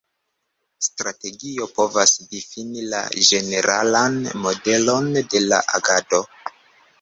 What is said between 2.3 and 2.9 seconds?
difini